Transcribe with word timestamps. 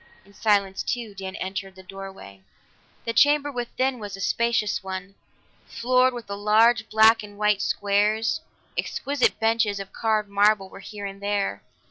In 0.25 0.33
silence 0.33 0.81
too, 0.81 1.13
Dan 1.13 1.35
entered 1.35 1.75
the 1.75 1.83
doorway. 1.83 2.41
The 3.05 3.13
chamber 3.13 3.51
within 3.51 3.99
was 3.99 4.17
a 4.17 4.19
spacious 4.19 4.81
one, 4.81 5.13
floored 5.67 6.11
with 6.11 6.27
large 6.27 6.89
black 6.89 7.21
and 7.21 7.37
white 7.37 7.61
squares; 7.61 8.41
exquisite 8.75 9.39
benches 9.39 9.79
of 9.79 9.93
carved 9.93 10.27
marble 10.27 10.69
were 10.69 10.79
here 10.79 11.05
and 11.05 11.21
there. 11.21 11.61